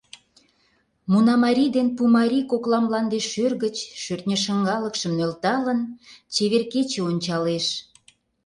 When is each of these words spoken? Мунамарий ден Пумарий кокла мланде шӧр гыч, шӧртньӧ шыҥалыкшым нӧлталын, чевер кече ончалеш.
Мунамарий 1.11 1.71
ден 1.75 1.87
Пумарий 1.95 2.45
кокла 2.51 2.79
мланде 2.85 3.19
шӧр 3.31 3.53
гыч, 3.63 3.77
шӧртньӧ 4.01 4.37
шыҥалыкшым 4.43 5.11
нӧлталын, 5.17 5.79
чевер 6.33 6.63
кече 6.73 6.99
ончалеш. 7.09 7.65